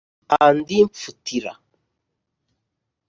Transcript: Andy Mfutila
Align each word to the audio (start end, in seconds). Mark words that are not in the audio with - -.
Andy 0.45 0.77
Mfutila 0.87 1.53